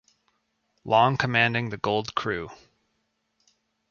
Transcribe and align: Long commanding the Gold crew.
Long 0.83 1.15
commanding 1.15 1.69
the 1.69 1.77
Gold 1.77 2.15
crew. 2.15 2.49